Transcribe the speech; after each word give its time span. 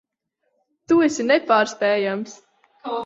Tu 0.91 0.97
esi 1.07 1.25
nepārspējams. 1.33 2.39